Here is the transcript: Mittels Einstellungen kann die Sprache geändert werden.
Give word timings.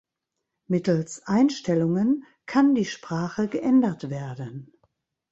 Mittels 0.67 1.21
Einstellungen 1.27 2.23
kann 2.47 2.73
die 2.73 2.85
Sprache 2.85 3.47
geändert 3.47 4.09
werden. 4.09 4.71